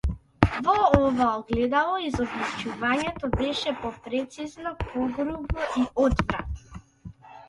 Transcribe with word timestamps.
Во 0.67 0.75
ова 0.99 1.25
огледало 1.39 1.99
изобличувањето 2.05 3.29
беше 3.41 3.73
попрецизно, 3.83 4.71
погрубо, 4.87 5.67
и 5.83 5.85
одвратно. 6.05 6.81